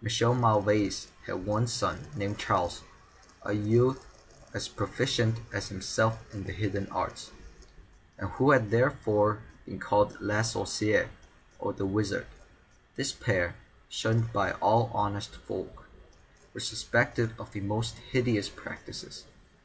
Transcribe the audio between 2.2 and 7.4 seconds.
Charles, a youth as proficient as himself in the hidden arts,